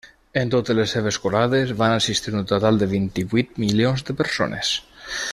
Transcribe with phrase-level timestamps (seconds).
[0.39, 4.73] En totes les seves croades, van assistir un total de vint-i-vuit milions de persones.